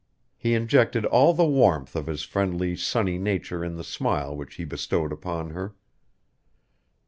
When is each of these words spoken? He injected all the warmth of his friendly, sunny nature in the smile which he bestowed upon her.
He 0.35 0.55
injected 0.55 1.05
all 1.05 1.31
the 1.35 1.45
warmth 1.45 1.95
of 1.95 2.07
his 2.07 2.23
friendly, 2.23 2.75
sunny 2.75 3.19
nature 3.19 3.63
in 3.63 3.75
the 3.75 3.83
smile 3.83 4.35
which 4.35 4.55
he 4.55 4.65
bestowed 4.65 5.13
upon 5.13 5.51
her. 5.51 5.75